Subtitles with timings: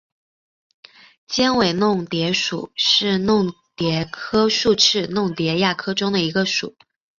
[1.27, 6.75] 尖尾弄蝶属是弄蝶科竖翅弄蝶亚科中的一个属。